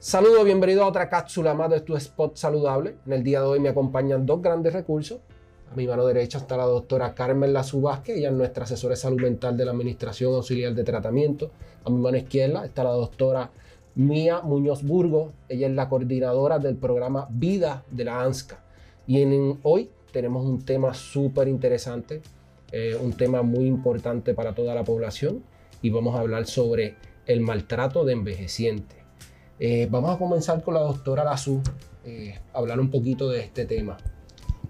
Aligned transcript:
Saludos, 0.00 0.44
bienvenido 0.44 0.84
a 0.84 0.86
otra 0.86 1.08
cápsula 1.08 1.54
más 1.54 1.70
de 1.70 1.80
tu 1.80 1.96
spot 1.96 2.36
saludable. 2.36 2.94
En 3.04 3.14
el 3.14 3.24
día 3.24 3.40
de 3.40 3.48
hoy 3.48 3.58
me 3.58 3.70
acompañan 3.70 4.26
dos 4.26 4.40
grandes 4.40 4.72
recursos. 4.72 5.18
A 5.72 5.74
mi 5.74 5.88
mano 5.88 6.06
derecha 6.06 6.38
está 6.38 6.56
la 6.56 6.66
doctora 6.66 7.16
Carmen 7.16 7.52
Lazú 7.52 7.80
Vázquez, 7.80 8.16
ella 8.16 8.28
es 8.28 8.34
nuestra 8.34 8.62
asesora 8.62 8.92
de 8.92 9.00
salud 9.00 9.20
mental 9.20 9.56
de 9.56 9.64
la 9.64 9.72
Administración 9.72 10.32
Auxiliar 10.34 10.72
de 10.72 10.84
Tratamiento. 10.84 11.50
A 11.84 11.90
mi 11.90 11.98
mano 11.98 12.16
izquierda 12.16 12.64
está 12.64 12.84
la 12.84 12.92
doctora 12.92 13.50
Mía 13.96 14.40
Muñoz 14.40 14.84
Burgos, 14.84 15.32
ella 15.48 15.66
es 15.66 15.74
la 15.74 15.88
coordinadora 15.88 16.60
del 16.60 16.76
programa 16.76 17.26
Vida 17.30 17.84
de 17.90 18.04
la 18.04 18.22
ANSCA. 18.22 18.62
Y 19.08 19.20
hoy 19.64 19.90
tenemos 20.12 20.46
un 20.46 20.64
tema 20.64 20.94
súper 20.94 21.48
interesante, 21.48 22.22
eh, 22.70 22.96
un 23.02 23.14
tema 23.14 23.42
muy 23.42 23.66
importante 23.66 24.32
para 24.32 24.54
toda 24.54 24.76
la 24.76 24.84
población 24.84 25.42
y 25.82 25.90
vamos 25.90 26.14
a 26.14 26.20
hablar 26.20 26.46
sobre 26.46 26.94
el 27.26 27.40
maltrato 27.40 28.04
de 28.04 28.12
envejecientes. 28.12 29.07
Eh, 29.60 29.88
vamos 29.90 30.14
a 30.14 30.18
comenzar 30.18 30.62
con 30.62 30.74
la 30.74 30.80
doctora 30.80 31.24
Lazú, 31.24 31.60
eh, 32.04 32.40
hablar 32.52 32.78
un 32.78 32.90
poquito 32.90 33.28
de 33.28 33.40
este 33.40 33.64
tema. 33.64 33.96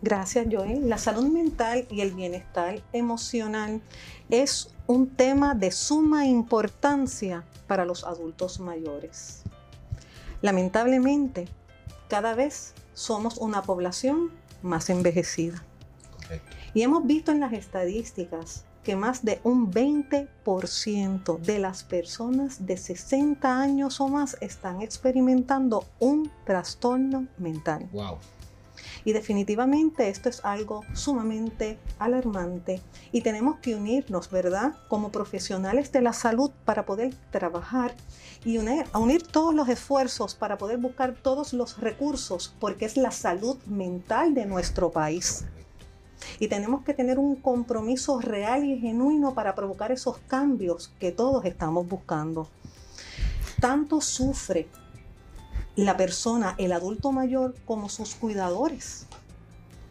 Gracias, 0.01 0.47
Joel. 0.51 0.89
La 0.89 0.97
salud 0.97 1.29
mental 1.29 1.87
y 1.91 2.01
el 2.01 2.13
bienestar 2.13 2.81
emocional 2.93 3.83
es 4.31 4.75
un 4.87 5.09
tema 5.09 5.55
de 5.55 5.73
suma 5.73 6.27
importancia 6.27 7.45
para 7.67 7.85
los 7.85 8.05
adultos 8.05 8.61
mayores. 8.61 9.43
Lamentablemente, 10.41 11.49
cada 12.09 12.35
vez 12.35 12.75
somos 12.95 13.39
una 13.39 13.63
población 13.63 14.31
más 14.63 14.89
envejecida. 14.89 15.65
Y 16.75 16.83
hemos 16.83 17.07
visto 17.07 17.33
en 17.33 17.41
las 17.41 17.53
estadísticas 17.53 18.65
que 18.89 18.97
más 18.97 19.23
de 19.23 19.39
un 19.45 19.71
20% 19.71 21.39
de 21.41 21.59
las 21.59 21.85
personas 21.85 22.65
de 22.65 22.79
60 22.79 23.61
años 23.61 24.01
o 24.01 24.09
más 24.09 24.39
están 24.41 24.81
experimentando 24.81 25.85
un 25.99 26.31
trastorno 26.47 27.27
mental. 27.37 27.87
Wow. 27.93 28.17
Y 29.05 29.13
definitivamente 29.13 30.09
esto 30.09 30.31
es 30.31 30.43
algo 30.43 30.87
sumamente 30.95 31.79
alarmante 31.99 32.81
y 33.13 33.21
tenemos 33.21 33.59
que 33.59 33.75
unirnos, 33.75 34.31
¿verdad? 34.31 34.73
Como 34.89 35.13
profesionales 35.13 35.93
de 35.93 36.01
la 36.01 36.15
salud 36.15 36.51
para 36.65 36.87
poder 36.87 37.13
trabajar 37.31 37.95
y 38.43 38.57
unir, 38.57 38.87
unir 38.95 39.23
todos 39.23 39.55
los 39.55 39.69
esfuerzos 39.69 40.35
para 40.35 40.57
poder 40.57 40.79
buscar 40.79 41.13
todos 41.13 41.53
los 41.53 41.79
recursos 41.79 42.55
porque 42.59 42.87
es 42.87 42.97
la 42.97 43.11
salud 43.11 43.59
mental 43.67 44.33
de 44.33 44.47
nuestro 44.47 44.91
país. 44.91 45.45
Y 46.39 46.49
tenemos 46.49 46.85
que 46.85 46.95
tener 46.95 47.19
un 47.19 47.37
compromiso 47.37 48.21
real 48.21 48.65
y 48.65 48.79
genuino 48.79 49.35
para 49.35 49.55
provocar 49.55 49.93
esos 49.93 50.19
cambios 50.29 50.93
que 50.99 51.13
todos 51.13 51.45
estamos 51.45 51.89
buscando. 51.89 52.49
Tanto 53.61 54.01
sufre 54.01 54.69
la 55.77 55.97
persona, 55.97 56.55
el 56.59 56.73
adulto 56.73 57.13
mayor, 57.13 57.55
como 57.65 57.89
sus 57.89 58.15
cuidadores. 58.15 59.07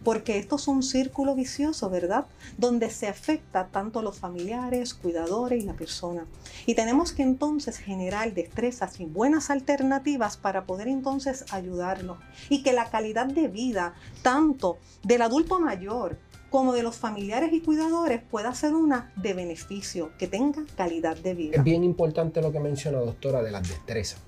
Porque 0.07 0.37
esto 0.37 0.55
es 0.55 0.69
un 0.69 0.83
círculo 0.83 1.35
vicioso, 1.35 1.89
¿verdad? 1.89 2.27
Donde 2.57 2.89
se 2.89 3.09
afecta 3.09 3.67
tanto 3.67 3.99
a 3.99 4.01
los 4.01 4.17
familiares, 4.17 4.93
cuidadores 4.93 5.61
y 5.61 5.65
la 5.65 5.73
persona. 5.73 6.25
Y 6.65 6.75
tenemos 6.75 7.11
que 7.11 7.23
entonces 7.23 7.77
generar 7.77 8.33
destrezas 8.33 9.01
y 9.01 9.05
buenas 9.05 9.49
alternativas 9.49 10.37
para 10.37 10.63
poder 10.63 10.87
entonces 10.87 11.43
ayudarlos. 11.51 12.19
Y 12.47 12.63
que 12.63 12.71
la 12.71 12.89
calidad 12.89 13.25
de 13.25 13.49
vida, 13.49 13.95
tanto 14.21 14.77
del 15.03 15.23
adulto 15.23 15.59
mayor 15.59 16.17
como 16.49 16.71
de 16.71 16.83
los 16.83 16.95
familiares 16.95 17.51
y 17.51 17.59
cuidadores 17.59 18.21
pueda 18.21 18.55
ser 18.55 18.75
una 18.75 19.11
de 19.17 19.33
beneficio, 19.33 20.11
que 20.17 20.27
tenga 20.27 20.63
calidad 20.77 21.17
de 21.17 21.33
vida. 21.33 21.57
Es 21.57 21.63
bien 21.65 21.83
importante 21.83 22.41
lo 22.41 22.53
que 22.53 22.61
menciona, 22.61 22.99
doctora, 22.99 23.43
de 23.43 23.51
las 23.51 23.67
destrezas. 23.67 24.21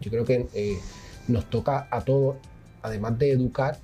Yo 0.00 0.10
creo 0.10 0.24
que 0.24 0.48
eh, 0.54 0.80
nos 1.28 1.48
toca 1.48 1.86
a 1.88 2.00
todos, 2.00 2.34
además 2.82 3.16
de 3.16 3.30
educar, 3.30 3.78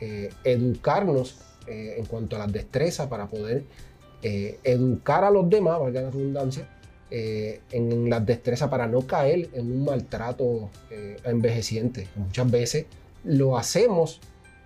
eh, 0.00 0.30
educarnos 0.44 1.36
eh, 1.66 1.96
en 1.98 2.06
cuanto 2.06 2.36
a 2.36 2.40
las 2.40 2.52
destrezas 2.52 3.06
para 3.08 3.28
poder 3.28 3.64
educar 4.22 5.24
a 5.24 5.30
los 5.30 5.48
demás, 5.48 5.80
valga 5.80 6.02
la 6.02 6.10
redundancia, 6.10 6.68
en 7.10 8.10
las 8.10 8.26
destrezas 8.26 8.68
para 8.68 8.86
no 8.86 9.06
caer 9.06 9.48
en 9.54 9.72
un 9.72 9.84
maltrato 9.86 10.68
a 11.24 11.30
envejecientes. 11.30 12.06
Muchas 12.16 12.50
veces 12.50 12.84
lo 13.24 13.56
hacemos 13.56 14.20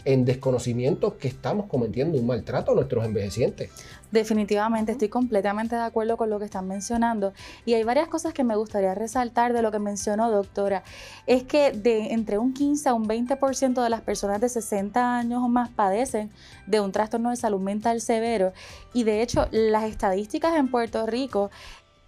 en 0.05 0.25
desconocimiento 0.25 1.19
que 1.19 1.29
estamos 1.29 1.67
cometiendo 1.67 2.19
un 2.19 2.27
maltrato 2.27 2.73
a 2.73 2.75
nuestros 2.75 3.05
envejecientes. 3.05 3.71
Definitivamente, 4.11 4.93
estoy 4.93 5.09
completamente 5.09 5.75
de 5.75 5.83
acuerdo 5.83 6.17
con 6.17 6.31
lo 6.31 6.39
que 6.39 6.45
están 6.45 6.69
mencionando. 6.69 7.33
Y 7.65 7.75
hay 7.75 7.83
varias 7.83 8.07
cosas 8.07 8.33
que 8.33 8.45
me 8.45 8.55
gustaría 8.55 8.95
resaltar 8.95 9.53
de 9.53 9.61
lo 9.61 9.73
que 9.73 9.81
mencionó, 9.81 10.31
doctora. 10.31 10.85
Es 11.27 11.43
que 11.43 11.73
de 11.73 12.13
entre 12.13 12.39
un 12.39 12.55
15 12.55 12.89
a 12.91 12.95
un 12.95 13.09
20% 13.09 13.83
de 13.83 13.91
las 13.91 14.03
personas 14.03 14.41
de 14.41 14.49
60 14.49 15.17
años 15.17 15.43
o 15.43 15.49
más 15.49 15.69
padecen 15.69 16.31
de 16.67 16.81
un 16.81 16.93
trastorno 16.93 17.31
de 17.31 17.37
salud 17.37 17.61
mental 17.61 18.01
severo. 18.01 18.53
Y 18.93 19.03
de 19.03 19.21
hecho, 19.21 19.49
las 19.51 19.85
estadísticas 19.85 20.55
en 20.57 20.71
Puerto 20.71 21.07
Rico 21.07 21.51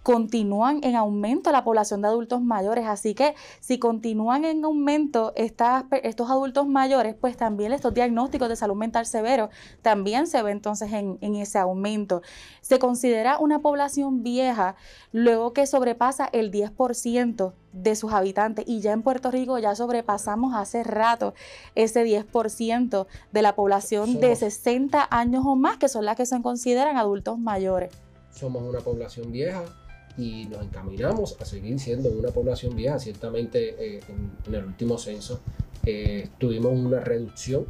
continúan 0.03 0.79
en 0.83 0.95
aumento 0.95 1.51
la 1.51 1.63
población 1.63 2.01
de 2.01 2.07
adultos 2.07 2.41
mayores. 2.41 2.85
Así 2.87 3.13
que 3.13 3.35
si 3.59 3.77
continúan 3.77 4.45
en 4.45 4.63
aumento 4.63 5.33
estas, 5.35 5.83
estos 6.03 6.29
adultos 6.29 6.67
mayores, 6.67 7.15
pues 7.15 7.35
también 7.35 7.73
estos 7.73 7.93
diagnósticos 7.93 8.49
de 8.49 8.55
salud 8.55 8.75
mental 8.75 9.05
severo 9.05 9.49
también 9.81 10.27
se 10.27 10.41
ve 10.43 10.51
entonces 10.51 10.93
en, 10.93 11.17
en 11.21 11.35
ese 11.35 11.59
aumento. 11.59 12.21
Se 12.61 12.79
considera 12.79 13.37
una 13.39 13.59
población 13.59 14.23
vieja 14.23 14.75
luego 15.11 15.53
que 15.53 15.67
sobrepasa 15.67 16.29
el 16.31 16.51
10% 16.51 17.53
de 17.73 17.95
sus 17.95 18.11
habitantes 18.11 18.65
y 18.67 18.81
ya 18.81 18.91
en 18.91 19.03
Puerto 19.03 19.31
Rico 19.31 19.59
ya 19.59 19.75
sobrepasamos 19.75 20.53
hace 20.55 20.83
rato 20.83 21.33
ese 21.75 22.05
10% 22.05 23.07
de 23.31 23.41
la 23.41 23.55
población 23.55 24.19
de 24.19 24.35
60 24.35 25.07
años 25.09 25.43
o 25.45 25.55
más 25.55 25.77
que 25.77 25.89
son 25.89 26.05
las 26.05 26.15
que 26.15 26.25
se 26.25 26.41
consideran 26.41 26.97
adultos 26.97 27.37
mayores. 27.37 27.93
Somos 28.31 28.63
una 28.63 28.79
población 28.79 29.31
vieja, 29.31 29.63
y 30.17 30.45
nos 30.45 30.63
encaminamos 30.63 31.37
a 31.39 31.45
seguir 31.45 31.79
siendo 31.79 32.09
una 32.09 32.29
población 32.29 32.75
vieja. 32.75 32.99
Ciertamente 32.99 33.75
eh, 33.79 34.01
en, 34.47 34.53
el 34.53 34.65
último 34.65 34.97
censo 34.97 35.39
eh, 35.85 36.29
tuvimos 36.39 36.73
una 36.73 36.99
reducción 36.99 37.67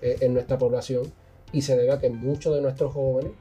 eh, 0.00 0.16
en 0.20 0.34
nuestra 0.34 0.58
población 0.58 1.12
y 1.52 1.62
se 1.62 1.76
debe 1.76 1.92
a 1.92 1.98
que 1.98 2.10
muchos 2.10 2.54
de 2.54 2.62
nuestros 2.62 2.92
jóvenes 2.92 3.32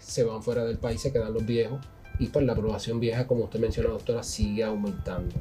se 0.00 0.24
van 0.24 0.42
fuera 0.42 0.64
del 0.64 0.78
país, 0.78 0.98
se 0.98 1.12
quedan 1.12 1.34
los 1.34 1.44
viejos 1.44 1.78
y 2.18 2.28
pues 2.28 2.46
la 2.46 2.54
población 2.54 3.00
vieja, 3.00 3.26
como 3.26 3.44
usted 3.44 3.60
menciona, 3.60 3.90
doctora, 3.90 4.22
sigue 4.22 4.64
aumentando. 4.64 5.34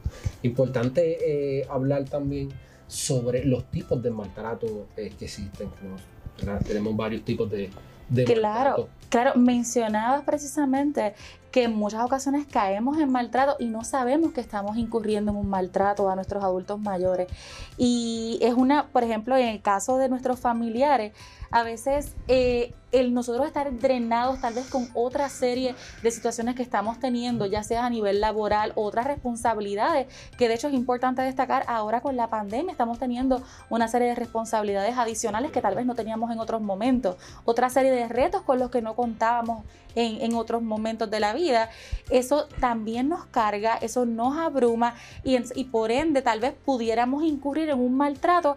Importante 0.44 1.66
hablar 1.70 2.04
también 2.10 2.50
sobre 2.90 3.46
los 3.46 3.72
tipos 3.72 4.04
de 4.04 4.12
maltrato 4.12 4.88
que 4.98 5.06
existen. 5.06 5.70
Tenemos 6.66 6.98
varios 6.98 7.24
tipos 7.24 7.50
de, 7.50 7.70
de 8.10 8.26
claro, 8.26 8.90
claro, 9.10 9.34
mencionabas 9.36 10.24
precisamente 10.24 11.14
que 11.52 11.64
en 11.64 11.76
muchas 11.76 12.04
ocasiones 12.04 12.46
caemos 12.46 13.00
en 13.00 13.12
maltrato 13.12 13.56
y 13.60 13.66
no 13.66 13.84
sabemos 13.84 14.34
que 14.34 14.42
estamos 14.42 14.78
incurriendo 14.78 15.32
en 15.32 15.38
un 15.38 15.50
maltrato 15.50 16.10
a 16.10 16.16
nuestros 16.16 16.44
adultos 16.44 16.80
mayores. 16.80 17.28
Y 17.78 18.38
es 18.42 18.54
una, 18.54 18.88
por 18.88 19.04
ejemplo, 19.04 19.36
en 19.38 19.48
el 19.48 19.62
caso 19.62 19.98
de 19.98 20.10
nuestros 20.10 20.40
familiares, 20.40 21.14
a 21.50 21.64
veces 21.64 22.14
eh, 22.28 22.74
el 22.92 23.14
nosotros 23.14 23.48
estar 23.48 23.78
drenados 23.78 24.40
tal 24.42 24.54
vez 24.54 24.70
con 24.70 24.90
otra 24.94 25.30
serie 25.30 25.76
de 26.02 26.12
situaciones 26.12 26.56
que 26.56 26.64
estamos 26.64 27.00
teniendo, 27.00 27.46
ya 27.46 27.64
sea 27.64 27.86
a 27.86 27.90
nivel 27.90 28.22
laboral, 28.22 28.72
otras 28.76 29.08
responsabilidades, 29.08 30.08
que 30.38 30.48
de 30.48 30.56
hecho 30.56 30.68
es 30.68 30.74
importante 30.74 31.22
destacar 31.22 31.64
ahora 31.68 32.02
con 32.02 32.16
la 32.16 32.30
pandemia, 32.30 32.72
estamos 32.72 33.00
teniendo 33.00 33.42
una 33.70 33.88
serie 33.88 34.10
de 34.10 34.16
responsabilidades 34.16 34.98
adicionales 34.98 35.52
que 35.52 35.62
tal 35.62 35.76
vez 35.76 35.86
no 35.86 35.96
teníamos 35.96 36.32
en 36.32 36.40
otros 36.40 36.62
momentos, 36.62 37.18
otra 37.46 37.70
serie 37.70 37.92
de 37.92 37.97
retos 38.08 38.42
con 38.44 38.60
los 38.60 38.70
que 38.70 38.82
no 38.82 38.96
contábamos 38.96 39.64
en, 39.96 40.22
en 40.22 40.36
otros 40.36 40.62
momentos 40.62 41.10
de 41.10 41.20
la 41.20 41.34
vida. 41.34 41.70
Eso 42.10 42.48
también 42.60 43.10
nos 43.10 43.26
carga, 43.26 43.78
eso 43.78 44.06
nos 44.06 44.38
abruma 44.38 44.96
y, 45.24 45.38
y 45.60 45.66
por 45.66 45.92
ende 45.92 46.22
tal 46.22 46.40
vez 46.40 46.54
pudiéramos 46.66 47.24
incurrir 47.24 47.70
en 47.70 47.80
un 47.80 47.96
maltrato 47.96 48.56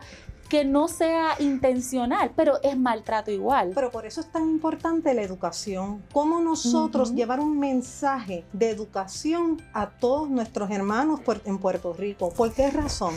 que 0.50 0.64
no 0.64 0.88
sea 0.88 1.36
intencional, 1.38 2.32
pero 2.34 2.60
es 2.62 2.76
maltrato 2.76 3.30
igual. 3.30 3.70
Pero 3.72 3.92
por 3.92 4.04
eso 4.04 4.20
es 4.20 4.26
tan 4.32 4.50
importante 4.50 5.14
la 5.14 5.22
educación. 5.22 6.02
Cómo 6.12 6.40
nosotros 6.40 7.14
llevar 7.14 7.38
un 7.38 7.60
mensaje 7.60 8.44
de 8.52 8.68
educación 8.68 9.62
a 9.72 9.88
todos 9.88 10.28
nuestros 10.28 10.68
hermanos 10.72 11.20
en 11.44 11.58
Puerto 11.58 11.92
Rico. 11.92 12.30
¿Por 12.30 12.52
qué 12.52 12.68
razón? 12.68 13.14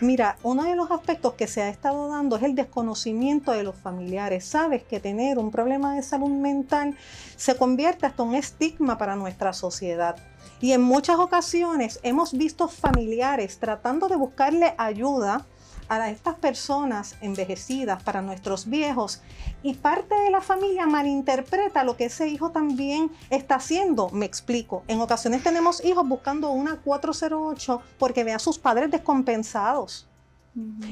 Mira, 0.00 0.36
uno 0.42 0.64
de 0.64 0.74
los 0.74 0.90
aspectos 0.90 1.34
que 1.34 1.46
se 1.46 1.62
ha 1.62 1.68
estado 1.68 2.08
dando 2.08 2.36
es 2.36 2.42
el 2.42 2.56
desconocimiento 2.56 3.52
de 3.52 3.62
los 3.62 3.76
familiares. 3.76 4.44
Sabes 4.44 4.82
que 4.82 4.98
tener 4.98 5.38
un 5.38 5.52
problema 5.52 5.94
de 5.94 6.02
salud 6.02 6.30
mental 6.30 6.96
se 7.36 7.56
convierte 7.56 8.06
hasta 8.06 8.24
un 8.24 8.34
estigma 8.34 8.98
para 8.98 9.14
nuestra 9.14 9.52
sociedad. 9.52 10.16
Y 10.60 10.72
en 10.72 10.82
muchas 10.82 11.18
ocasiones 11.18 12.00
hemos 12.02 12.32
visto 12.32 12.66
familiares 12.66 13.60
tratando 13.60 14.08
de 14.08 14.16
buscarle 14.16 14.74
ayuda 14.76 15.46
a 15.88 16.10
estas 16.10 16.34
personas 16.36 17.16
envejecidas, 17.20 18.02
para 18.02 18.22
nuestros 18.22 18.68
viejos, 18.68 19.22
y 19.62 19.74
parte 19.74 20.14
de 20.14 20.30
la 20.30 20.40
familia 20.40 20.86
malinterpreta 20.86 21.84
lo 21.84 21.96
que 21.96 22.06
ese 22.06 22.28
hijo 22.28 22.50
también 22.50 23.10
está 23.30 23.56
haciendo. 23.56 24.10
Me 24.10 24.26
explico. 24.26 24.82
En 24.88 25.00
ocasiones 25.00 25.42
tenemos 25.42 25.84
hijos 25.84 26.06
buscando 26.06 26.50
una 26.50 26.76
408 26.76 27.82
porque 27.98 28.24
ve 28.24 28.32
a 28.32 28.38
sus 28.38 28.58
padres 28.58 28.90
descompensados. 28.90 30.08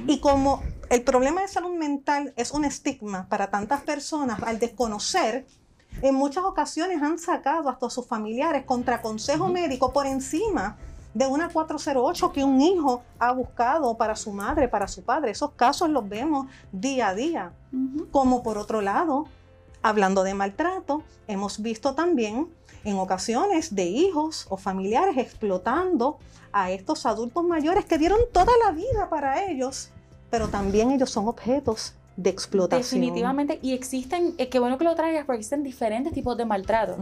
Y 0.08 0.18
como 0.18 0.60
el 0.90 1.02
problema 1.02 1.42
de 1.42 1.48
salud 1.48 1.76
mental 1.76 2.32
es 2.36 2.50
un 2.50 2.64
estigma 2.64 3.28
para 3.28 3.48
tantas 3.48 3.82
personas, 3.82 4.42
al 4.42 4.58
desconocer, 4.58 5.46
en 6.00 6.14
muchas 6.14 6.44
ocasiones 6.44 7.00
han 7.02 7.18
sacado 7.18 7.68
hasta 7.68 7.90
sus 7.90 8.06
familiares 8.06 8.64
contra 8.64 9.02
consejo 9.02 9.48
médico 9.48 9.92
por 9.92 10.06
encima 10.06 10.78
de 11.14 11.26
una 11.26 11.48
408 11.48 12.32
que 12.32 12.44
un 12.44 12.60
hijo 12.60 13.02
ha 13.18 13.32
buscado 13.32 13.96
para 13.96 14.16
su 14.16 14.32
madre, 14.32 14.68
para 14.68 14.88
su 14.88 15.02
padre. 15.02 15.30
Esos 15.30 15.52
casos 15.52 15.90
los 15.90 16.08
vemos 16.08 16.46
día 16.72 17.08
a 17.08 17.14
día. 17.14 17.52
Como 18.10 18.42
por 18.42 18.58
otro 18.58 18.80
lado, 18.80 19.26
hablando 19.82 20.22
de 20.22 20.34
maltrato, 20.34 21.02
hemos 21.26 21.60
visto 21.60 21.94
también 21.94 22.48
en 22.84 22.98
ocasiones 22.98 23.74
de 23.74 23.84
hijos 23.84 24.46
o 24.48 24.56
familiares 24.56 25.16
explotando 25.18 26.18
a 26.52 26.70
estos 26.70 27.06
adultos 27.06 27.44
mayores 27.44 27.84
que 27.84 27.98
dieron 27.98 28.20
toda 28.32 28.52
la 28.64 28.72
vida 28.72 29.08
para 29.08 29.44
ellos, 29.44 29.90
pero 30.30 30.48
también 30.48 30.90
ellos 30.90 31.10
son 31.10 31.28
objetos 31.28 31.94
de 32.16 32.30
explotación. 32.30 33.00
Definitivamente, 33.00 33.58
y 33.62 33.72
existen, 33.72 34.34
es 34.38 34.48
que 34.48 34.58
bueno 34.58 34.78
que 34.78 34.84
lo 34.84 34.94
traigas, 34.94 35.24
porque 35.24 35.38
existen 35.38 35.62
diferentes 35.62 36.12
tipos 36.12 36.36
de 36.36 36.44
maltrato. 36.44 36.96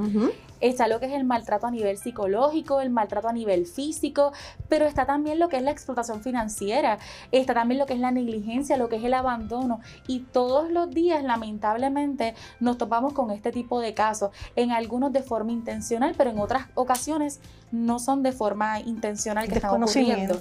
Está 0.60 0.88
lo 0.88 1.00
que 1.00 1.06
es 1.06 1.12
el 1.12 1.24
maltrato 1.24 1.66
a 1.66 1.70
nivel 1.70 1.96
psicológico, 1.96 2.80
el 2.80 2.90
maltrato 2.90 3.28
a 3.28 3.32
nivel 3.32 3.66
físico, 3.66 4.32
pero 4.68 4.86
está 4.86 5.06
también 5.06 5.38
lo 5.38 5.48
que 5.48 5.56
es 5.56 5.62
la 5.62 5.70
explotación 5.70 6.22
financiera, 6.22 6.98
está 7.32 7.54
también 7.54 7.78
lo 7.78 7.86
que 7.86 7.94
es 7.94 8.00
la 8.00 8.10
negligencia, 8.10 8.76
lo 8.76 8.88
que 8.88 8.96
es 8.96 9.04
el 9.04 9.14
abandono, 9.14 9.80
y 10.06 10.20
todos 10.20 10.70
los 10.70 10.90
días, 10.90 11.24
lamentablemente, 11.24 12.34
nos 12.60 12.78
topamos 12.78 13.12
con 13.14 13.30
este 13.30 13.52
tipo 13.52 13.80
de 13.80 13.94
casos, 13.94 14.30
en 14.54 14.70
algunos 14.70 15.12
de 15.12 15.22
forma 15.22 15.52
intencional, 15.52 16.14
pero 16.16 16.30
en 16.30 16.38
otras 16.38 16.68
ocasiones 16.74 17.40
no 17.72 17.98
son 17.98 18.22
de 18.22 18.32
forma 18.32 18.80
intencional 18.80 19.48
que 19.48 19.54
están 19.54 19.82
ocurriendo 19.82 20.40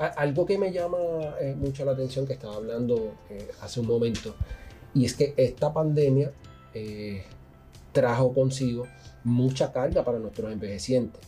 algo 0.00 0.46
que 0.46 0.56
me 0.56 0.72
llama 0.72 0.98
eh, 1.40 1.54
mucho 1.56 1.84
la 1.84 1.92
atención 1.92 2.26
que 2.26 2.32
estaba 2.32 2.56
hablando 2.56 3.14
eh, 3.28 3.48
hace 3.60 3.80
un 3.80 3.86
momento, 3.86 4.34
y 4.94 5.04
es 5.04 5.14
que 5.14 5.34
esta 5.36 5.72
pandemia 5.72 6.32
eh, 6.74 7.24
trajo 7.92 8.32
consigo 8.32 8.86
mucha 9.24 9.72
carga 9.72 10.02
para 10.04 10.18
nuestros 10.18 10.50
envejecientes. 10.50 11.20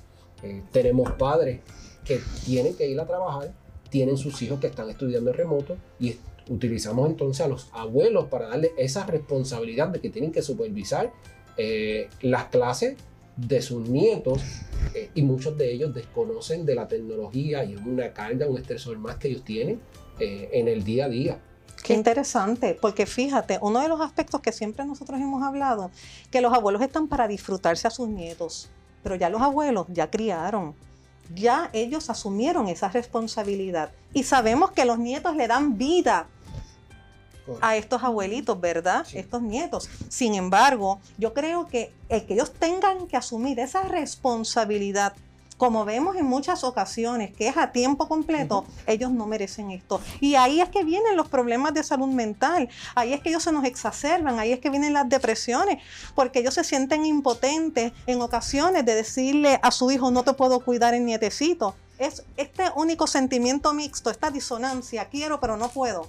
tenemos 0.73 1.13
padres 1.13 1.61
que 2.05 2.21
tienen 2.45 2.75
que 2.75 2.89
ir 2.89 2.99
a 2.99 3.07
trabajar, 3.07 3.53
tienen 3.91 4.17
sus 4.17 4.41
hijos 4.43 4.59
que 4.59 4.69
están 4.69 4.89
estudiando 4.89 5.31
en 5.31 5.37
remoto 5.37 5.77
y 6.01 6.17
utilizamos 6.49 7.09
entonces 7.11 7.45
a 7.45 7.49
los 7.49 7.69
abuelos 7.73 8.27
para 8.29 8.49
darle 8.49 8.73
esa 8.79 9.05
responsabilidad 9.07 9.89
de 9.89 10.01
que 10.01 10.09
tienen 10.09 10.33
que 10.33 10.43
supervisar 10.43 11.13
las 12.23 12.47
clases 12.47 12.97
de 13.37 13.63
sus 13.63 13.89
nietos 13.89 14.43
eh, 14.95 15.11
y 15.15 15.23
muchos 15.23 15.57
de 15.57 15.73
ellos 15.73 15.95
desconocen 15.95 16.67
de 16.67 16.75
la 16.75 16.89
tecnología 16.89 17.65
y 17.65 17.75
es 17.75 17.81
una 17.81 18.13
carga, 18.13 18.47
un 18.47 18.59
estresor 18.59 18.99
más 18.99 19.17
que 19.17 19.29
ellos 19.29 19.45
tienen 19.45 19.81
eh, 20.19 20.51
en 20.53 20.69
el 20.69 20.85
día 20.85 21.07
a 21.07 21.09
día. 21.09 21.39
Qué 21.83 21.95
interesante, 21.95 22.79
porque 22.81 23.07
fíjate, 23.07 23.59
uno 23.61 23.81
de 23.81 23.89
los 23.89 24.01
aspectos 24.01 24.41
que 24.41 24.53
siempre 24.53 24.85
nosotros 24.85 25.21
hemos 25.21 25.43
hablado, 25.43 25.91
que 26.31 26.41
los 26.41 26.53
abuelos 26.53 26.83
están 26.83 27.09
para 27.09 27.27
disfrutarse 27.27 27.89
a 27.89 27.91
sus 27.91 28.09
nietos, 28.09 28.69
pero 29.03 29.17
ya 29.17 29.29
los 29.29 29.43
abuelos 29.43 29.87
ya 29.89 30.09
criaron, 30.09 30.75
ya 31.35 31.71
ellos 31.73 32.11
asumieron 32.11 32.69
esa 32.69 32.89
responsabilidad 32.89 33.91
y 34.13 34.23
sabemos 34.23 34.71
que 34.73 34.85
los 34.85 34.99
nietos 34.99 35.35
le 35.35 35.49
dan 35.49 35.77
vida 35.77 36.29
a 37.61 37.77
estos 37.77 38.03
abuelitos, 38.03 38.61
¿verdad? 38.61 39.07
Estos 39.13 39.43
nietos. 39.43 39.89
Sin 40.09 40.35
embargo, 40.35 41.01
yo 41.19 41.35
creo 41.35 41.67
que 41.67 41.93
el 42.09 42.25
que 42.27 42.35
ellos 42.35 42.53
tengan 42.53 43.07
que 43.07 43.17
asumir 43.17 43.59
esa 43.61 43.83
responsabilidad 43.83 45.15
como 45.63 45.85
vemos 45.85 46.17
en 46.17 46.27
muchas 46.27 46.65
ocasiones, 46.65 47.33
que 47.33 47.47
es 47.47 47.57
a 47.57 47.71
tiempo 47.71 48.09
completo, 48.09 48.65
ellos 48.85 49.13
no 49.13 49.27
merecen 49.27 49.71
esto. 49.71 50.01
Y 50.19 50.35
ahí 50.35 50.61
es 50.61 50.69
que 50.71 50.83
vienen 50.83 51.17
los 51.17 51.29
problemas 51.29 51.73
de 51.73 51.85
salud 51.85 52.09
mental, 52.09 52.69
ahí 52.97 53.13
es 53.13 53.21
que 53.21 53.29
ellos 53.29 53.45
se 53.45 53.53
nos 53.53 53.65
exacerban, 53.65 54.41
ahí 54.41 54.51
es 54.51 54.59
que 54.59 54.71
vienen 54.71 54.93
las 54.93 55.09
depresiones, 55.09 55.79
porque 56.17 56.41
ellos 56.41 56.55
se 56.55 56.65
sienten 56.65 57.07
impotentes 57.07 57.93
en 58.09 58.21
ocasiones 58.23 58.85
de 58.85 58.97
decirle 58.97 59.61
a 59.63 59.71
su 59.71 59.89
hijo, 59.93 60.11
no 60.11 60.25
te 60.25 60.33
puedo 60.33 60.59
cuidar 60.59 60.95
en 60.95 61.07
nietecito. 61.07 61.77
Es 61.97 62.25
este 62.37 62.65
único 62.75 63.07
sentimiento 63.07 63.73
mixto, 63.73 64.11
esta 64.11 64.33
disonancia, 64.33 65.05
quiero 65.05 65.39
pero 65.39 65.57
no 65.57 65.69
puedo. 65.69 66.09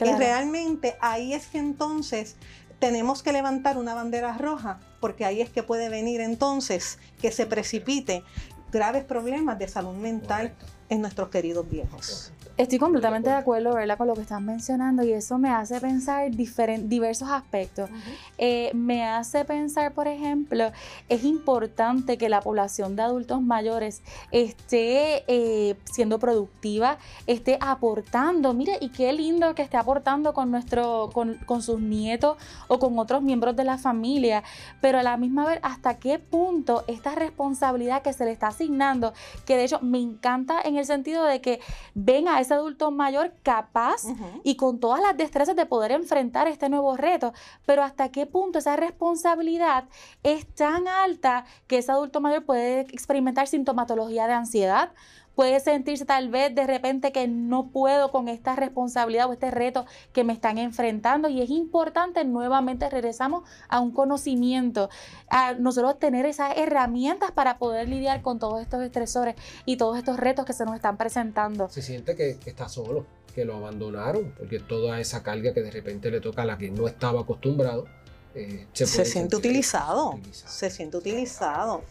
Y 0.00 0.12
realmente 0.12 0.96
ahí 1.00 1.32
es 1.32 1.46
que 1.46 1.58
entonces 1.58 2.36
tenemos 2.78 3.22
que 3.22 3.32
levantar 3.32 3.78
una 3.78 3.94
bandera 3.94 4.36
roja, 4.36 4.80
porque 5.00 5.24
ahí 5.24 5.40
es 5.40 5.50
que 5.50 5.62
puede 5.62 5.88
venir 5.88 6.20
entonces 6.20 6.98
que 7.20 7.32
se 7.32 7.46
precipite 7.46 8.22
graves 8.70 9.04
problemas 9.04 9.58
de 9.58 9.68
salud 9.68 9.94
mental 9.94 10.54
en 10.88 11.00
nuestros 11.00 11.30
queridos 11.30 11.68
viejos. 11.68 12.32
Estoy 12.56 12.78
completamente 12.78 13.28
de 13.28 13.36
acuerdo, 13.36 13.74
¿verdad? 13.74 13.98
Con 13.98 14.06
lo 14.06 14.14
que 14.14 14.22
estás 14.22 14.40
mencionando 14.40 15.04
y 15.04 15.12
eso 15.12 15.36
me 15.36 15.50
hace 15.50 15.78
pensar 15.78 16.30
diversos 16.30 17.28
aspectos. 17.28 17.90
Eh, 18.38 18.70
me 18.72 19.04
hace 19.04 19.44
pensar, 19.44 19.92
por 19.92 20.08
ejemplo, 20.08 20.72
es 21.10 21.24
importante 21.24 22.16
que 22.16 22.30
la 22.30 22.40
población 22.40 22.96
de 22.96 23.02
adultos 23.02 23.42
mayores 23.42 24.00
esté 24.30 25.24
eh, 25.28 25.76
siendo 25.84 26.18
productiva, 26.18 26.96
esté 27.26 27.58
aportando. 27.60 28.54
Mire, 28.54 28.78
y 28.80 28.88
qué 28.88 29.12
lindo 29.12 29.54
que 29.54 29.60
esté 29.60 29.76
aportando 29.76 30.32
con, 30.32 30.50
nuestro, 30.50 31.10
con, 31.12 31.34
con 31.44 31.60
sus 31.60 31.78
nietos 31.78 32.38
o 32.68 32.78
con 32.78 32.98
otros 32.98 33.20
miembros 33.20 33.54
de 33.54 33.64
la 33.64 33.76
familia, 33.76 34.42
pero 34.80 34.98
a 34.98 35.02
la 35.02 35.18
misma 35.18 35.44
vez, 35.44 35.60
¿hasta 35.62 35.98
qué 35.98 36.18
punto 36.18 36.84
esta 36.86 37.14
responsabilidad 37.14 38.00
que 38.00 38.14
se 38.14 38.24
le 38.24 38.30
está 38.30 38.46
asignando, 38.46 39.12
que 39.44 39.58
de 39.58 39.64
hecho 39.64 39.80
me 39.82 39.98
encanta 39.98 40.58
en 40.64 40.78
el 40.78 40.86
sentido 40.86 41.22
de 41.24 41.42
que 41.42 41.60
ven 41.94 42.28
a 42.28 42.45
ese 42.46 42.54
adulto 42.54 42.90
mayor 42.90 43.32
capaz 43.42 44.04
y 44.42 44.56
con 44.56 44.80
todas 44.80 45.00
las 45.00 45.16
destrezas 45.16 45.56
de 45.56 45.66
poder 45.66 45.92
enfrentar 45.92 46.48
este 46.48 46.68
nuevo 46.68 46.96
reto, 46.96 47.32
pero 47.66 47.82
hasta 47.82 48.10
qué 48.10 48.26
punto 48.26 48.58
esa 48.58 48.76
responsabilidad 48.76 49.84
es 50.22 50.46
tan 50.46 50.88
alta 50.88 51.44
que 51.66 51.78
ese 51.78 51.92
adulto 51.92 52.20
mayor 52.20 52.44
puede 52.44 52.80
experimentar 52.80 53.48
sintomatología 53.48 54.26
de 54.26 54.32
ansiedad, 54.32 54.92
puede 55.36 55.60
sentirse 55.60 56.04
tal 56.04 56.30
vez 56.30 56.52
de 56.52 56.66
repente 56.66 57.12
que 57.12 57.28
no 57.28 57.68
puedo 57.68 58.10
con 58.10 58.28
esta 58.28 58.56
responsabilidad 58.56 59.28
o 59.28 59.34
este 59.34 59.52
reto 59.52 59.84
que 60.12 60.24
me 60.24 60.32
están 60.32 60.58
enfrentando 60.58 61.28
y 61.28 61.42
es 61.42 61.50
importante 61.50 62.24
nuevamente 62.24 62.88
regresamos 62.90 63.48
a 63.68 63.80
un 63.80 63.92
conocimiento, 63.92 64.88
a 65.28 65.52
nosotros 65.52 65.98
tener 65.98 66.26
esas 66.26 66.56
herramientas 66.56 67.30
para 67.30 67.58
poder 67.58 67.88
lidiar 67.88 68.22
con 68.22 68.38
todos 68.38 68.60
estos 68.62 68.82
estresores 68.82 69.36
y 69.66 69.76
todos 69.76 69.98
estos 69.98 70.16
retos 70.16 70.46
que 70.46 70.54
se 70.54 70.64
nos 70.64 70.74
están 70.74 70.96
presentando. 70.96 71.68
Se 71.68 71.82
siente 71.82 72.16
que, 72.16 72.38
está 72.46 72.68
solo, 72.68 73.04
que 73.34 73.44
lo 73.44 73.56
abandonaron, 73.56 74.32
porque 74.38 74.58
toda 74.58 74.98
esa 75.00 75.22
carga 75.22 75.52
que 75.52 75.60
de 75.60 75.70
repente 75.70 76.10
le 76.10 76.20
toca 76.20 76.42
a 76.42 76.46
la 76.46 76.56
que 76.56 76.70
no 76.70 76.88
estaba 76.88 77.20
acostumbrado, 77.20 77.84
eh, 78.34 78.66
se, 78.72 78.86
siente 79.04 79.36
utilizado, 79.36 80.18
se 80.32 80.70
siente 80.70 80.96
utilizado 80.96 81.82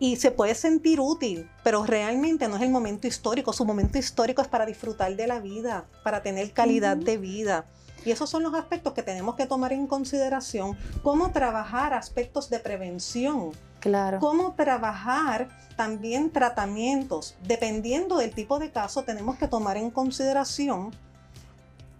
y 0.00 0.16
se 0.16 0.30
puede 0.30 0.54
sentir 0.54 0.98
útil, 0.98 1.48
pero 1.62 1.84
realmente 1.84 2.48
no 2.48 2.56
es 2.56 2.62
el 2.62 2.70
momento 2.70 3.06
histórico. 3.06 3.52
Su 3.52 3.66
momento 3.66 3.98
histórico 3.98 4.40
es 4.40 4.48
para 4.48 4.64
disfrutar 4.64 5.14
de 5.14 5.26
la 5.26 5.40
vida, 5.40 5.84
para 6.02 6.22
tener 6.22 6.52
calidad 6.52 6.96
de 6.96 7.18
vida. 7.18 7.66
Y 8.04 8.10
esos 8.10 8.30
son 8.30 8.42
los 8.42 8.54
aspectos 8.54 8.94
que 8.94 9.02
tenemos 9.02 9.34
que 9.34 9.46
tomar 9.46 9.74
en 9.74 9.86
consideración. 9.86 10.74
Cómo 11.02 11.32
trabajar 11.32 11.92
aspectos 11.92 12.48
de 12.48 12.58
prevención. 12.58 13.52
Claro. 13.78 14.20
Cómo 14.20 14.54
trabajar 14.54 15.50
también 15.76 16.30
tratamientos. 16.30 17.36
Dependiendo 17.46 18.16
del 18.16 18.32
tipo 18.32 18.58
de 18.58 18.70
caso, 18.70 19.02
tenemos 19.04 19.36
que 19.36 19.48
tomar 19.48 19.76
en 19.76 19.90
consideración 19.90 20.92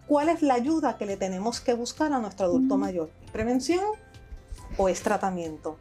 cuál 0.07 0.30
es 0.30 0.40
la 0.40 0.54
ayuda 0.54 0.97
que 0.97 1.04
le 1.04 1.19
tenemos 1.19 1.61
que 1.61 1.75
buscar 1.75 2.14
a 2.14 2.19
nuestro 2.19 2.47
adulto 2.47 2.78
mayor. 2.78 3.11
¿Prevención 3.30 3.85
o 4.78 4.88
es 4.88 5.02
tratamiento? 5.02 5.76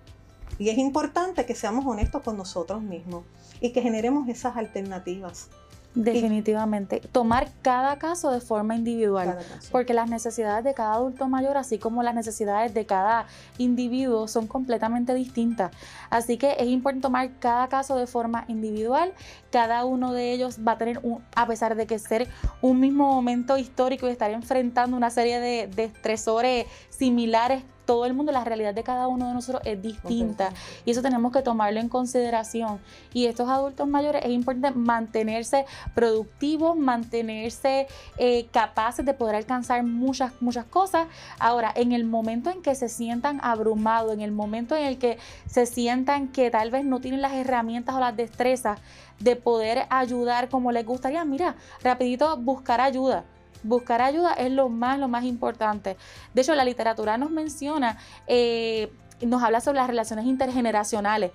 Y 0.59 0.69
es 0.69 0.77
importante 0.77 1.45
que 1.45 1.55
seamos 1.55 1.85
honestos 1.85 2.21
con 2.21 2.37
nosotros 2.37 2.81
mismos 2.83 3.23
y 3.61 3.71
que 3.71 3.81
generemos 3.81 4.27
esas 4.27 4.57
alternativas. 4.57 5.49
Definitivamente. 5.95 7.01
Tomar 7.11 7.49
cada 7.63 7.97
caso 7.97 8.29
de 8.29 8.41
forma 8.41 8.75
individual, 8.75 9.39
porque 9.71 9.95
las 9.95 10.07
necesidades 10.07 10.63
de 10.63 10.75
cada 10.75 10.93
adulto 10.93 11.27
mayor, 11.27 11.57
así 11.57 11.79
como 11.79 12.03
las 12.03 12.13
necesidades 12.13 12.75
de 12.75 12.85
cada 12.85 13.25
individuo, 13.57 14.27
son 14.27 14.45
completamente 14.45 15.15
distintas. 15.15 15.71
Así 16.11 16.37
que 16.37 16.55
es 16.59 16.67
importante 16.67 17.01
tomar 17.01 17.31
cada 17.39 17.67
caso 17.69 17.95
de 17.95 18.05
forma 18.05 18.45
individual. 18.47 19.13
Cada 19.51 19.83
uno 19.83 20.13
de 20.13 20.31
ellos 20.31 20.59
va 20.65 20.73
a 20.73 20.77
tener, 20.77 20.99
un, 21.01 21.23
a 21.35 21.47
pesar 21.47 21.75
de 21.75 21.87
que 21.87 21.97
ser 21.97 22.27
un 22.61 22.79
mismo 22.79 23.07
momento 23.07 23.57
histórico 23.57 24.07
y 24.07 24.11
estar 24.11 24.29
enfrentando 24.29 24.95
una 24.95 25.09
serie 25.09 25.39
de, 25.39 25.67
de 25.67 25.85
estresores 25.85 26.67
similares 26.89 27.63
todo 27.89 28.05
el 28.05 28.13
mundo, 28.13 28.31
la 28.31 28.43
realidad 28.43 28.75
de 28.75 28.83
cada 28.83 29.07
uno 29.07 29.29
de 29.29 29.33
nosotros 29.33 29.63
es 29.65 29.81
distinta 29.81 30.51
y 30.85 30.91
eso 30.91 31.01
tenemos 31.01 31.31
que 31.31 31.41
tomarlo 31.41 31.79
en 31.79 31.89
consideración. 31.89 32.79
Y 33.15 33.25
estos 33.25 33.49
adultos 33.49 33.87
mayores 33.87 34.23
es 34.23 34.29
importante 34.29 34.77
mantenerse 34.77 35.65
productivos, 35.95 36.77
mantenerse 36.77 37.87
eh, 38.19 38.45
capaces 38.51 39.03
de 39.03 39.15
poder 39.15 39.33
alcanzar 39.33 39.81
muchas, 39.81 40.33
muchas 40.39 40.65
cosas. 40.65 41.07
Ahora, 41.39 41.73
en 41.75 41.91
el 41.91 42.03
momento 42.03 42.51
en 42.51 42.61
que 42.61 42.75
se 42.75 42.89
sientan 42.89 43.39
abrumados, 43.41 44.13
en 44.13 44.21
el 44.21 44.33
momento 44.33 44.75
en 44.75 44.85
el 44.85 44.99
que 44.99 45.17
se 45.47 45.65
sientan 45.65 46.27
que 46.27 46.51
tal 46.51 46.69
vez 46.69 46.85
no 46.85 47.01
tienen 47.01 47.23
las 47.23 47.33
herramientas 47.33 47.95
o 47.95 47.99
las 47.99 48.15
destrezas 48.15 48.79
de 49.19 49.35
poder 49.35 49.87
ayudar 49.89 50.49
como 50.49 50.71
les 50.71 50.85
gustaría, 50.85 51.25
mira, 51.25 51.55
rapidito 51.81 52.37
buscar 52.37 52.81
ayuda 52.81 53.25
buscar 53.63 54.01
ayuda 54.01 54.33
es 54.33 54.51
lo 54.51 54.69
más, 54.69 54.99
lo 54.99 55.07
más 55.07 55.23
importante. 55.23 55.97
De 56.33 56.41
hecho, 56.41 56.55
la 56.55 56.65
literatura 56.65 57.17
nos 57.17 57.31
menciona, 57.31 57.97
eh, 58.27 58.91
nos 59.21 59.43
habla 59.43 59.61
sobre 59.61 59.79
las 59.79 59.87
relaciones 59.87 60.25
intergeneracionales. 60.25 61.31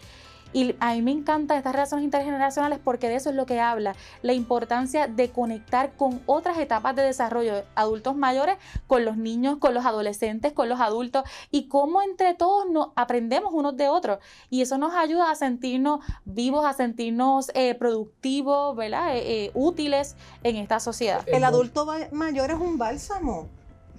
Y 0.54 0.76
a 0.78 0.94
mí 0.94 1.02
me 1.02 1.10
encantan 1.10 1.58
estas 1.58 1.72
relaciones 1.72 2.04
intergeneracionales 2.04 2.78
porque 2.82 3.08
de 3.08 3.16
eso 3.16 3.28
es 3.30 3.36
lo 3.36 3.44
que 3.44 3.60
habla, 3.60 3.94
la 4.22 4.32
importancia 4.32 5.08
de 5.08 5.28
conectar 5.30 5.92
con 5.96 6.22
otras 6.26 6.58
etapas 6.58 6.94
de 6.94 7.02
desarrollo, 7.02 7.64
adultos 7.74 8.16
mayores, 8.16 8.56
con 8.86 9.04
los 9.04 9.16
niños, 9.16 9.58
con 9.58 9.74
los 9.74 9.84
adolescentes, 9.84 10.52
con 10.52 10.68
los 10.68 10.80
adultos 10.80 11.24
y 11.50 11.68
cómo 11.68 12.00
entre 12.02 12.34
todos 12.34 12.70
nos 12.70 12.88
aprendemos 12.94 13.52
unos 13.52 13.76
de 13.76 13.88
otros. 13.88 14.20
Y 14.48 14.62
eso 14.62 14.78
nos 14.78 14.94
ayuda 14.94 15.30
a 15.30 15.34
sentirnos 15.34 16.00
vivos, 16.24 16.64
a 16.64 16.72
sentirnos 16.72 17.50
eh, 17.54 17.74
productivos, 17.74 18.76
¿verdad? 18.76 19.16
Eh, 19.16 19.46
eh, 19.46 19.50
útiles 19.54 20.14
en 20.44 20.56
esta 20.56 20.78
sociedad. 20.78 21.22
El 21.26 21.42
adulto 21.42 21.84
mayor 22.12 22.52
es 22.52 22.58
un 22.58 22.78
bálsamo. 22.78 23.48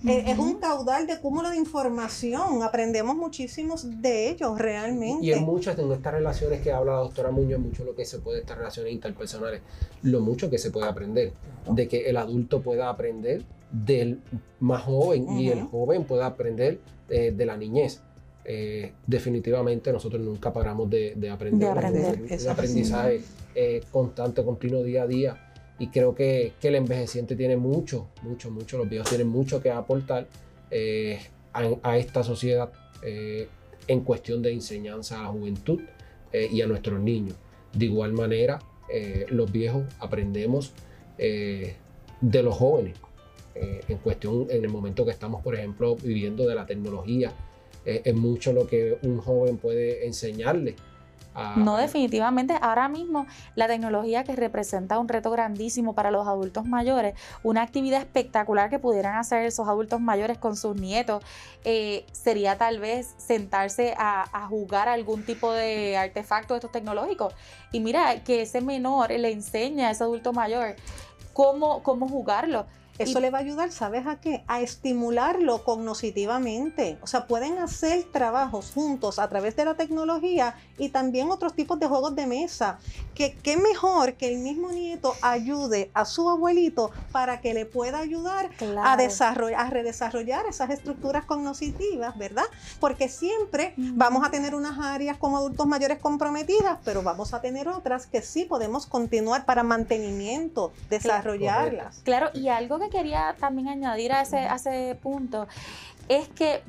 Eh, 0.04 0.24
es 0.28 0.38
un 0.38 0.56
caudal 0.56 1.08
de 1.08 1.20
cúmulo 1.20 1.50
de 1.50 1.58
información, 1.58 2.62
aprendemos 2.62 3.16
muchísimos 3.16 4.02
de 4.02 4.30
ellos 4.30 4.60
realmente. 4.60 5.25
Y 5.25 5.32
en 5.32 5.44
muchas 5.44 5.78
de 5.78 5.94
estas 5.94 6.14
relaciones 6.14 6.62
que 6.62 6.72
habla 6.72 6.94
la 6.94 7.00
doctora 7.00 7.32
Muñoz, 7.32 7.60
mucho 7.60 7.84
lo 7.86 7.96
que 7.96 8.06
se 8.06 8.20
puede, 8.20 8.42
estas 8.42 8.58
relaciones 8.58 8.94
interpersonales, 8.94 9.62
lo 10.04 10.20
mucho 10.20 10.50
que 10.50 10.58
se 10.58 10.70
puede 10.70 10.88
aprender, 10.88 11.34
de 11.70 11.88
que 11.88 12.10
el 12.10 12.18
adulto 12.18 12.62
pueda 12.62 12.90
aprender 12.90 13.44
del 13.72 14.22
más 14.60 14.84
joven 14.84 15.40
y 15.40 15.50
el 15.50 15.64
joven 15.64 16.04
pueda 16.04 16.28
aprender 16.28 16.80
eh, 17.10 17.34
de 17.36 17.46
la 17.46 17.58
niñez. 17.58 18.02
Eh, 18.48 18.94
definitivamente 19.08 19.92
nosotros 19.92 20.22
nunca 20.22 20.54
paramos 20.54 20.88
de, 20.88 21.14
aprender. 21.32 21.60
De 21.60 21.68
aprender. 21.68 22.42
Un 22.44 22.50
aprendizaje 22.50 23.22
constante, 23.90 24.44
continuo, 24.44 24.84
día 24.84 25.04
a 25.04 25.08
día 25.08 25.45
y 25.77 25.88
creo 25.88 26.15
que, 26.15 26.53
que, 26.60 26.70
el 26.70 26.75
envejeciente 26.75 27.36
tiene 27.36 27.58
mucho, 27.58 28.08
mucho, 28.24 28.50
mucho, 28.50 28.77
los 28.77 28.89
viejos 28.89 29.10
tienen 29.10 29.27
mucho 29.27 29.62
que 29.62 29.72
aportar 29.72 30.27
eh, 30.72 31.20
a, 31.53 31.98
esta 31.98 32.24
sociedad 32.24 32.72
eh, 33.01 33.48
en 33.88 34.01
cuestión 34.01 34.41
de 34.41 34.51
enseñanza 34.51 35.20
a 35.20 35.24
la 35.24 35.29
juventud 35.29 35.82
eh, 36.32 36.50
y 36.51 36.62
a 36.62 36.67
nuestros 36.67 37.00
niños. 37.00 37.36
De 37.74 37.86
igual 37.86 38.13
manera, 38.13 38.60
los 39.29 39.51
viejos 39.51 39.84
aprendemos 40.00 40.72
de 41.17 41.75
los 42.22 42.55
jóvenes 42.55 42.96
en 43.55 43.98
cuestión, 43.98 44.48
en 44.50 44.63
el 44.63 44.70
momento 44.70 45.03
que 45.03 45.12
estamos, 45.12 45.41
por 45.44 45.55
ejemplo, 45.55 45.96
viviendo 45.96 46.48
de 46.48 46.55
la 46.55 46.65
tecnología. 46.65 47.34
es 47.84 48.15
mucho 48.15 48.53
lo 48.53 48.67
que 48.67 48.98
un 49.01 49.17
joven 49.17 49.58
puede 49.58 50.05
enseñarle 50.05 50.75
no, 51.56 51.77
definitivamente. 51.77 52.58
Ahora 52.62 52.88
mismo 52.88 53.27
la 53.56 53.68
tecnología 53.68 54.24
que 54.24 54.36
representa 54.36 55.00
un 55.00 55.08
reto 55.08 55.32
grandísimo 55.32 55.94
para 55.94 56.12
los 56.12 56.27
adultos 56.27 56.65
mayores, 56.65 57.15
una 57.44 57.62
actividad 57.62 58.00
espectacular 58.00 58.70
que 58.70 58.80
pudieran 58.80 59.15
hacer 59.15 59.46
esos 59.46 59.68
adultos 59.68 60.00
mayores 60.00 60.38
con 60.38 60.56
sus 60.56 60.75
nietos, 60.75 61.24
eh, 61.63 62.06
sería 62.12 62.58
tal 62.58 62.80
vez 62.80 63.15
sentarse 63.18 63.96
a, 63.98 64.25
jugar 64.50 64.88
algún 64.88 65.24
tipo 65.24 65.51
de 65.51 65.98
artefacto 65.98 66.54
de 66.54 66.60
estos 66.60 66.72
tecnológicos. 66.72 67.34
Y 67.72 67.80
mira, 67.80 68.24
que 68.24 68.44
ese 68.44 68.62
menor 68.62 69.10
le 69.10 69.32
enseña 69.32 69.88
a 69.88 69.92
ese 69.92 70.04
adulto 70.04 70.34
mayor 70.34 70.75
cómo, 71.34 71.82
cómo 71.82 72.08
jugarlo 72.08 72.65
eso 72.98 73.20
le 73.20 73.30
va 73.30 73.40
a 73.40 73.42
ayudar, 73.42 73.72
¿sabes 73.72 74.08
a 74.08 74.20
qué? 74.20 74.44
A 74.48 74.62
estimularlo 74.62 75.64
cognitivamente. 75.64 76.98
O 77.02 77.08
sea, 77.08 77.28
pueden 77.28 77.58
hacer 77.60 78.04
trabajos 78.12 78.72
juntos 78.74 79.20
a 79.20 79.30
través 79.30 79.56
de 79.56 79.66
la 79.66 79.75
tecnología 79.75 80.56
y 80.78 80.90
también 80.90 81.32
otros 81.32 81.54
tipos 81.54 81.80
de 81.80 81.88
juegos 81.88 82.16
de 82.16 82.28
mesa. 82.28 82.80
Que 83.14 83.36
qué 83.36 83.58
mejor 83.58 84.16
que 84.16 84.34
el 84.34 84.40
mismo 84.40 84.72
nieto 84.72 85.14
ayude 85.22 85.90
a 85.94 86.06
su 86.06 86.30
abuelito 86.30 86.92
para 87.12 87.40
que 87.40 87.54
le 87.54 87.66
pueda 87.66 88.00
ayudar 88.00 88.50
a 88.84 88.98
desarrollar, 88.98 89.60
a 89.60 89.70
redesarrollar 89.70 90.46
esas 90.48 90.70
estructuras 90.70 91.25
cognitivas, 91.25 92.18
¿verdad? 92.18 92.46
Porque 92.80 93.08
siempre 93.10 93.74
vamos 93.78 94.25
a 94.25 94.32
tener 94.32 94.56
unas 94.56 94.80
áreas 94.80 95.18
como 95.18 95.38
adultos 95.38 95.66
mayores 95.68 96.00
comprometidas, 96.00 96.80
pero 96.84 97.04
vamos 97.04 97.34
a 97.34 97.42
tener 97.42 97.68
otras 97.68 98.08
que 98.08 98.22
sí 98.22 98.46
podemos 98.46 98.86
continuar 98.86 99.46
para 99.46 99.64
mantenimiento, 99.64 100.74
desarrollarlas. 100.90 102.02
Claro, 102.04 102.30
y 102.34 102.50
algo 102.50 102.80
que 102.80 102.85
quería 102.89 103.36
también 103.39 103.68
añadir 103.68 104.13
a 104.13 104.22
ese, 104.22 104.48
ese 104.48 104.98
punto 105.01 105.48
es 106.08 106.27
que 106.30 106.62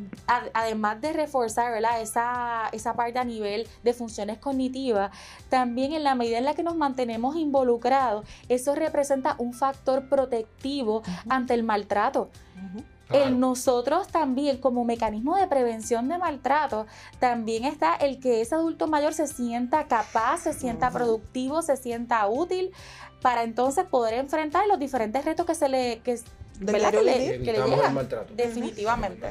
además 0.54 1.00
de 1.00 1.12
reforzar 1.12 1.76
Esa, 2.00 2.68
esa 2.73 2.94
parte 2.94 3.18
a 3.18 3.25
nivel 3.25 3.66
de 3.82 3.92
funciones 3.92 4.38
cognitivas, 4.38 5.11
también 5.49 5.92
en 5.92 6.04
la 6.04 6.14
medida 6.14 6.38
en 6.38 6.44
la 6.44 6.54
que 6.54 6.62
nos 6.62 6.76
mantenemos 6.76 7.37
involucrados, 7.37 8.26
eso 8.49 8.75
representa 8.75 9.37
un 9.38 9.52
factor 9.52 10.08
protectivo 10.08 11.02
ante 11.28 11.54
el 11.54 11.62
maltrato. 11.62 12.30
En 13.11 13.38
nosotros 13.38 14.08
también, 14.08 14.58
como 14.58 14.85
mecanismo 14.85 15.37
de 15.37 15.46
prevención 15.46 16.08
de 16.08 16.18
maltrato, 16.18 16.87
también 17.20 17.64
está 17.64 17.94
el 17.94 18.18
que 18.18 18.40
ese 18.40 18.56
adulto 18.56 18.88
mayor 18.88 19.14
se 19.14 19.28
sienta 19.28 19.87
capaz, 19.87 20.38
se 20.38 20.52
sienta 20.52 20.90
productivo, 20.90 21.62
se 21.62 21.76
sienta 21.76 22.26
útil 22.26 22.73
para 23.26 23.42
entonces 23.42 23.85
poder 23.85 24.14
enfrentar 24.14 24.68
los 24.68 24.78
diferentes 24.78 25.25
retos 25.25 25.47
que 25.47 25.56
se 25.56 25.68
le 25.68 25.99
que, 26.04 26.16
que 26.58 27.02
le, 27.02 27.38
que 27.42 27.52
llegan. 27.52 28.08
Definitivamente. 28.34 29.28